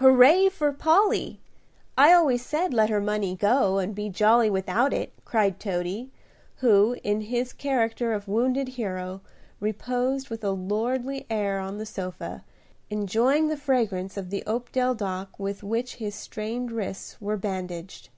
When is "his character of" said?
7.20-8.26